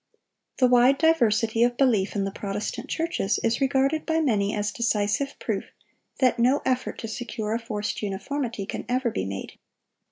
The 0.57 0.65
wide 0.65 0.97
diversity 0.97 1.61
of 1.61 1.77
belief 1.77 2.15
in 2.15 2.23
the 2.23 2.31
Protestant 2.31 2.89
churches 2.89 3.37
is 3.43 3.61
regarded 3.61 4.03
by 4.03 4.19
many 4.19 4.51
as 4.55 4.71
decisive 4.71 5.35
proof 5.37 5.65
that 6.19 6.39
no 6.39 6.63
effort 6.65 6.97
to 7.01 7.07
secure 7.07 7.53
a 7.53 7.59
forced 7.59 8.01
uniformity 8.01 8.65
can 8.65 8.83
ever 8.89 9.11
be 9.11 9.25
made. 9.27 9.59